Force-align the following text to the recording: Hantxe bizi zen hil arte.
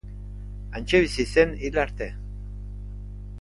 Hantxe 0.77 1.01
bizi 1.03 1.25
zen 1.33 1.53
hil 1.65 1.77
arte. 1.85 2.09